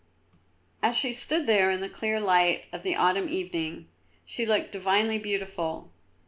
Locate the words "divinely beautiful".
4.71-5.91